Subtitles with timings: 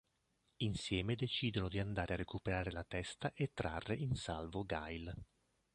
[0.63, 5.15] Insieme decidono di andare a recuperare la testa e trarre in salvo Gail.